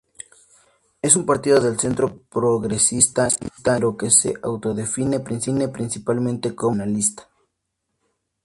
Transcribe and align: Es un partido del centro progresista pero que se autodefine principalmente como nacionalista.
Es 1.03 1.15
un 1.15 1.27
partido 1.27 1.59
del 1.59 1.79
centro 1.79 2.23
progresista 2.23 3.27
pero 3.63 3.95
que 3.97 4.09
se 4.09 4.33
autodefine 4.41 5.19
principalmente 5.19 6.55
como 6.55 6.77
nacionalista. 6.77 7.29